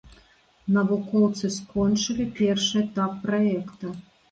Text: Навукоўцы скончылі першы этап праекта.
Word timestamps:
Навукоўцы 0.77 1.51
скончылі 1.57 2.27
першы 2.41 2.83
этап 2.85 3.23
праекта. 3.29 3.97